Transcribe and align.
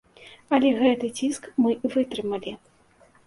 Але 0.57 0.69
гэты 0.79 1.09
ціск 1.19 1.45
мы 1.65 1.75
вытрымалі! 1.97 2.57